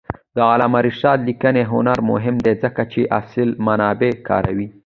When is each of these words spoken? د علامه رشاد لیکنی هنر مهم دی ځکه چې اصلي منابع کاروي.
د 0.35 0.37
علامه 0.51 0.79
رشاد 0.87 1.19
لیکنی 1.29 1.63
هنر 1.71 1.99
مهم 2.11 2.35
دی 2.45 2.53
ځکه 2.63 2.81
چې 2.91 3.01
اصلي 3.19 3.53
منابع 3.65 4.13
کاروي. 4.27 4.67